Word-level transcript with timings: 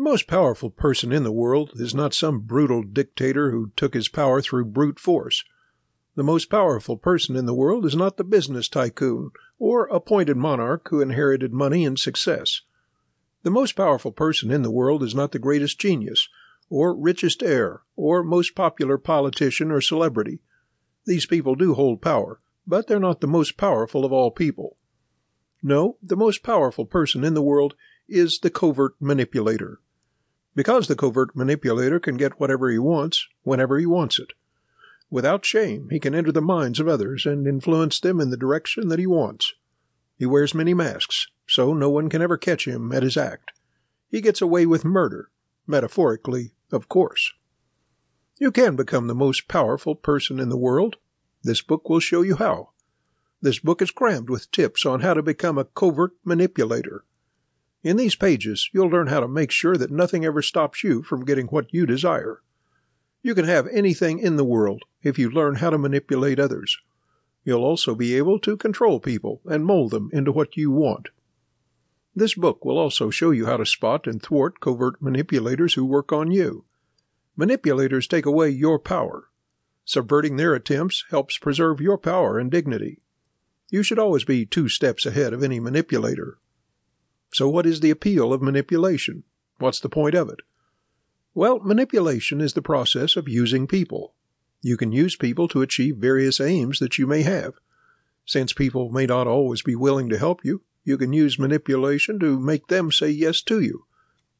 The 0.00 0.08
most 0.08 0.26
powerful 0.26 0.70
person 0.70 1.12
in 1.12 1.24
the 1.24 1.30
world 1.30 1.72
is 1.74 1.94
not 1.94 2.14
some 2.14 2.40
brutal 2.40 2.82
dictator 2.82 3.50
who 3.50 3.70
took 3.76 3.92
his 3.92 4.08
power 4.08 4.40
through 4.40 4.64
brute 4.64 4.98
force. 4.98 5.44
The 6.14 6.22
most 6.22 6.46
powerful 6.46 6.96
person 6.96 7.36
in 7.36 7.44
the 7.44 7.52
world 7.52 7.84
is 7.84 7.94
not 7.94 8.16
the 8.16 8.24
business 8.24 8.66
tycoon 8.66 9.30
or 9.58 9.88
appointed 9.88 10.38
monarch 10.38 10.88
who 10.88 11.02
inherited 11.02 11.52
money 11.52 11.84
and 11.84 11.98
success. 11.98 12.62
The 13.42 13.50
most 13.50 13.72
powerful 13.72 14.10
person 14.10 14.50
in 14.50 14.62
the 14.62 14.70
world 14.70 15.02
is 15.02 15.14
not 15.14 15.32
the 15.32 15.38
greatest 15.38 15.78
genius, 15.78 16.30
or 16.70 16.96
richest 16.96 17.42
heir, 17.42 17.82
or 17.94 18.22
most 18.22 18.54
popular 18.54 18.96
politician 18.96 19.70
or 19.70 19.82
celebrity. 19.82 20.40
These 21.04 21.26
people 21.26 21.56
do 21.56 21.74
hold 21.74 22.00
power, 22.00 22.40
but 22.66 22.86
they're 22.86 22.98
not 22.98 23.20
the 23.20 23.26
most 23.26 23.58
powerful 23.58 24.06
of 24.06 24.14
all 24.14 24.30
people. 24.30 24.78
No, 25.62 25.98
the 26.02 26.16
most 26.16 26.42
powerful 26.42 26.86
person 26.86 27.22
in 27.22 27.34
the 27.34 27.42
world 27.42 27.74
is 28.08 28.38
the 28.38 28.48
covert 28.48 28.94
manipulator. 28.98 29.78
Because 30.54 30.88
the 30.88 30.96
covert 30.96 31.36
manipulator 31.36 32.00
can 32.00 32.16
get 32.16 32.40
whatever 32.40 32.70
he 32.70 32.78
wants, 32.78 33.26
whenever 33.42 33.78
he 33.78 33.86
wants 33.86 34.18
it. 34.18 34.32
Without 35.10 35.44
shame, 35.44 35.88
he 35.90 35.98
can 35.98 36.14
enter 36.14 36.32
the 36.32 36.40
minds 36.40 36.78
of 36.78 36.88
others 36.88 37.26
and 37.26 37.46
influence 37.46 37.98
them 38.00 38.20
in 38.20 38.30
the 38.30 38.36
direction 38.36 38.88
that 38.88 38.98
he 38.98 39.06
wants. 39.06 39.54
He 40.16 40.26
wears 40.26 40.54
many 40.54 40.74
masks, 40.74 41.26
so 41.46 41.72
no 41.72 41.90
one 41.90 42.08
can 42.08 42.22
ever 42.22 42.36
catch 42.36 42.66
him 42.66 42.92
at 42.92 43.02
his 43.02 43.16
act. 43.16 43.52
He 44.08 44.20
gets 44.20 44.40
away 44.40 44.66
with 44.66 44.84
murder, 44.84 45.30
metaphorically, 45.66 46.52
of 46.70 46.88
course. 46.88 47.32
You 48.38 48.50
can 48.50 48.76
become 48.76 49.06
the 49.06 49.14
most 49.14 49.48
powerful 49.48 49.94
person 49.94 50.40
in 50.40 50.48
the 50.48 50.56
world. 50.56 50.96
This 51.42 51.62
book 51.62 51.88
will 51.88 52.00
show 52.00 52.22
you 52.22 52.36
how. 52.36 52.70
This 53.42 53.58
book 53.58 53.80
is 53.82 53.90
crammed 53.90 54.30
with 54.30 54.50
tips 54.50 54.84
on 54.84 55.00
how 55.00 55.14
to 55.14 55.22
become 55.22 55.58
a 55.58 55.64
covert 55.64 56.12
manipulator. 56.24 57.04
In 57.82 57.96
these 57.96 58.14
pages, 58.14 58.68
you'll 58.72 58.90
learn 58.90 59.06
how 59.06 59.20
to 59.20 59.28
make 59.28 59.50
sure 59.50 59.76
that 59.76 59.90
nothing 59.90 60.24
ever 60.24 60.42
stops 60.42 60.84
you 60.84 61.02
from 61.02 61.24
getting 61.24 61.46
what 61.46 61.72
you 61.72 61.86
desire. 61.86 62.42
You 63.22 63.34
can 63.34 63.46
have 63.46 63.66
anything 63.68 64.18
in 64.18 64.36
the 64.36 64.44
world 64.44 64.82
if 65.02 65.18
you 65.18 65.30
learn 65.30 65.56
how 65.56 65.70
to 65.70 65.78
manipulate 65.78 66.38
others. 66.38 66.78
You'll 67.44 67.64
also 67.64 67.94
be 67.94 68.16
able 68.16 68.38
to 68.40 68.56
control 68.56 69.00
people 69.00 69.40
and 69.46 69.64
mold 69.64 69.92
them 69.92 70.10
into 70.12 70.32
what 70.32 70.56
you 70.56 70.70
want. 70.70 71.08
This 72.14 72.34
book 72.34 72.64
will 72.64 72.76
also 72.76 73.08
show 73.08 73.30
you 73.30 73.46
how 73.46 73.56
to 73.56 73.64
spot 73.64 74.06
and 74.06 74.22
thwart 74.22 74.60
covert 74.60 75.00
manipulators 75.00 75.74
who 75.74 75.86
work 75.86 76.12
on 76.12 76.30
you. 76.30 76.64
Manipulators 77.36 78.06
take 78.06 78.26
away 78.26 78.50
your 78.50 78.78
power. 78.78 79.28
Subverting 79.86 80.36
their 80.36 80.54
attempts 80.54 81.04
helps 81.10 81.38
preserve 81.38 81.80
your 81.80 81.96
power 81.96 82.38
and 82.38 82.50
dignity. 82.50 83.00
You 83.70 83.82
should 83.82 83.98
always 83.98 84.24
be 84.24 84.44
two 84.44 84.68
steps 84.68 85.06
ahead 85.06 85.32
of 85.32 85.42
any 85.42 85.60
manipulator. 85.60 86.38
So, 87.32 87.48
what 87.48 87.66
is 87.66 87.80
the 87.80 87.90
appeal 87.90 88.32
of 88.32 88.42
manipulation? 88.42 89.24
What's 89.58 89.80
the 89.80 89.88
point 89.88 90.14
of 90.14 90.28
it? 90.28 90.40
Well, 91.34 91.60
manipulation 91.60 92.40
is 92.40 92.54
the 92.54 92.62
process 92.62 93.16
of 93.16 93.28
using 93.28 93.66
people. 93.66 94.14
You 94.62 94.76
can 94.76 94.92
use 94.92 95.16
people 95.16 95.48
to 95.48 95.62
achieve 95.62 95.96
various 95.96 96.40
aims 96.40 96.80
that 96.80 96.98
you 96.98 97.06
may 97.06 97.22
have. 97.22 97.54
Since 98.26 98.52
people 98.52 98.90
may 98.90 99.06
not 99.06 99.26
always 99.26 99.62
be 99.62 99.74
willing 99.74 100.08
to 100.08 100.18
help 100.18 100.44
you, 100.44 100.62
you 100.84 100.98
can 100.98 101.12
use 101.12 101.38
manipulation 101.38 102.18
to 102.20 102.38
make 102.38 102.66
them 102.66 102.90
say 102.90 103.10
yes 103.10 103.42
to 103.42 103.60
you. 103.60 103.86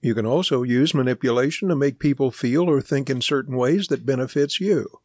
You 0.00 0.14
can 0.14 0.26
also 0.26 0.62
use 0.62 0.94
manipulation 0.94 1.68
to 1.68 1.76
make 1.76 1.98
people 1.98 2.30
feel 2.30 2.68
or 2.68 2.82
think 2.82 3.08
in 3.08 3.22
certain 3.22 3.56
ways 3.56 3.88
that 3.88 4.04
benefits 4.04 4.60
you. 4.60 5.00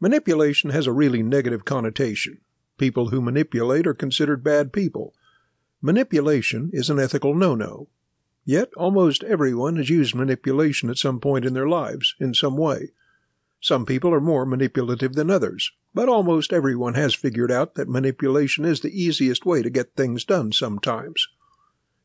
Manipulation 0.00 0.70
has 0.70 0.86
a 0.86 0.92
really 0.92 1.22
negative 1.22 1.64
connotation. 1.64 2.40
People 2.78 3.08
who 3.08 3.20
manipulate 3.20 3.86
are 3.86 3.94
considered 3.94 4.42
bad 4.42 4.72
people. 4.72 5.14
Manipulation 5.86 6.68
is 6.72 6.90
an 6.90 6.98
ethical 6.98 7.32
no-no. 7.32 7.86
Yet 8.44 8.70
almost 8.76 9.22
everyone 9.22 9.76
has 9.76 9.88
used 9.88 10.16
manipulation 10.16 10.90
at 10.90 10.98
some 10.98 11.20
point 11.20 11.44
in 11.44 11.54
their 11.54 11.68
lives, 11.68 12.16
in 12.18 12.34
some 12.34 12.56
way. 12.56 12.90
Some 13.60 13.86
people 13.86 14.12
are 14.12 14.20
more 14.20 14.44
manipulative 14.44 15.12
than 15.12 15.30
others, 15.30 15.70
but 15.94 16.08
almost 16.08 16.52
everyone 16.52 16.94
has 16.94 17.14
figured 17.14 17.52
out 17.52 17.76
that 17.76 17.88
manipulation 17.88 18.64
is 18.64 18.80
the 18.80 19.00
easiest 19.00 19.46
way 19.46 19.62
to 19.62 19.70
get 19.70 19.94
things 19.94 20.24
done 20.24 20.50
sometimes. 20.50 21.28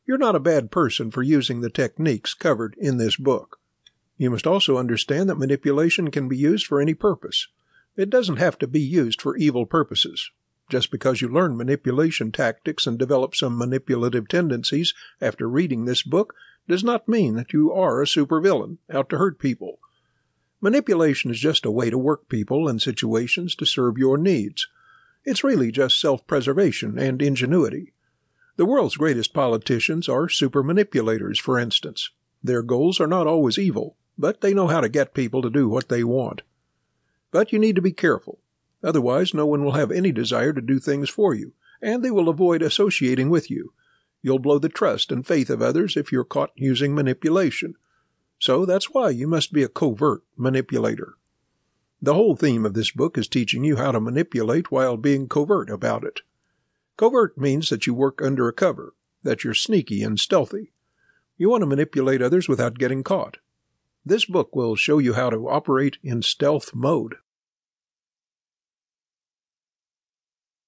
You're 0.06 0.16
not 0.16 0.36
a 0.36 0.48
bad 0.52 0.70
person 0.70 1.10
for 1.10 1.24
using 1.24 1.60
the 1.60 1.68
techniques 1.68 2.34
covered 2.34 2.76
in 2.78 2.98
this 2.98 3.16
book. 3.16 3.58
You 4.16 4.30
must 4.30 4.46
also 4.46 4.76
understand 4.76 5.28
that 5.28 5.38
manipulation 5.38 6.12
can 6.12 6.28
be 6.28 6.36
used 6.36 6.66
for 6.66 6.80
any 6.80 6.94
purpose. 6.94 7.48
It 7.96 8.10
doesn't 8.10 8.36
have 8.36 8.58
to 8.58 8.68
be 8.68 8.80
used 8.80 9.20
for 9.20 9.36
evil 9.36 9.66
purposes. 9.66 10.30
Just 10.72 10.90
because 10.90 11.20
you 11.20 11.28
learn 11.28 11.58
manipulation 11.58 12.32
tactics 12.32 12.86
and 12.86 12.98
develop 12.98 13.36
some 13.36 13.58
manipulative 13.58 14.26
tendencies 14.26 14.94
after 15.20 15.46
reading 15.46 15.84
this 15.84 16.02
book 16.02 16.34
does 16.66 16.82
not 16.82 17.06
mean 17.06 17.34
that 17.34 17.52
you 17.52 17.70
are 17.70 18.00
a 18.00 18.06
supervillain 18.06 18.78
out 18.90 19.10
to 19.10 19.18
hurt 19.18 19.38
people. 19.38 19.78
Manipulation 20.62 21.30
is 21.30 21.38
just 21.38 21.66
a 21.66 21.70
way 21.70 21.90
to 21.90 21.98
work 21.98 22.26
people 22.26 22.68
and 22.68 22.80
situations 22.80 23.54
to 23.56 23.66
serve 23.66 23.98
your 23.98 24.16
needs. 24.16 24.66
It's 25.26 25.44
really 25.44 25.70
just 25.70 26.00
self 26.00 26.26
preservation 26.26 26.98
and 26.98 27.20
ingenuity. 27.20 27.92
The 28.56 28.64
world's 28.64 28.96
greatest 28.96 29.34
politicians 29.34 30.08
are 30.08 30.30
super 30.30 30.62
manipulators, 30.62 31.38
for 31.38 31.58
instance. 31.58 32.08
Their 32.42 32.62
goals 32.62 32.98
are 32.98 33.06
not 33.06 33.26
always 33.26 33.58
evil, 33.58 33.98
but 34.16 34.40
they 34.40 34.54
know 34.54 34.68
how 34.68 34.80
to 34.80 34.88
get 34.88 35.12
people 35.12 35.42
to 35.42 35.50
do 35.50 35.68
what 35.68 35.90
they 35.90 36.02
want. 36.02 36.40
But 37.30 37.52
you 37.52 37.58
need 37.58 37.76
to 37.76 37.82
be 37.82 37.92
careful. 37.92 38.38
Otherwise, 38.82 39.32
no 39.32 39.46
one 39.46 39.64
will 39.64 39.72
have 39.72 39.90
any 39.90 40.12
desire 40.12 40.52
to 40.52 40.60
do 40.60 40.78
things 40.78 41.08
for 41.08 41.34
you, 41.34 41.52
and 41.80 42.02
they 42.02 42.10
will 42.10 42.28
avoid 42.28 42.62
associating 42.62 43.30
with 43.30 43.50
you. 43.50 43.72
You'll 44.22 44.38
blow 44.38 44.58
the 44.58 44.68
trust 44.68 45.10
and 45.12 45.26
faith 45.26 45.50
of 45.50 45.62
others 45.62 45.96
if 45.96 46.12
you're 46.12 46.24
caught 46.24 46.50
using 46.54 46.94
manipulation. 46.94 47.74
So 48.38 48.64
that's 48.64 48.90
why 48.90 49.10
you 49.10 49.28
must 49.28 49.52
be 49.52 49.62
a 49.62 49.68
covert 49.68 50.22
manipulator. 50.36 51.14
The 52.00 52.14
whole 52.14 52.34
theme 52.34 52.66
of 52.66 52.74
this 52.74 52.90
book 52.90 53.16
is 53.16 53.28
teaching 53.28 53.62
you 53.62 53.76
how 53.76 53.92
to 53.92 54.00
manipulate 54.00 54.72
while 54.72 54.96
being 54.96 55.28
covert 55.28 55.70
about 55.70 56.02
it. 56.02 56.20
Covert 56.96 57.38
means 57.38 57.68
that 57.68 57.86
you 57.86 57.94
work 57.94 58.20
under 58.20 58.48
a 58.48 58.52
cover, 58.52 58.94
that 59.22 59.44
you're 59.44 59.54
sneaky 59.54 60.02
and 60.02 60.18
stealthy. 60.18 60.72
You 61.36 61.48
want 61.48 61.62
to 61.62 61.66
manipulate 61.66 62.20
others 62.20 62.48
without 62.48 62.78
getting 62.78 63.04
caught. 63.04 63.38
This 64.04 64.24
book 64.24 64.54
will 64.54 64.74
show 64.74 64.98
you 64.98 65.12
how 65.12 65.30
to 65.30 65.48
operate 65.48 65.98
in 66.02 66.22
stealth 66.22 66.74
mode. 66.74 67.14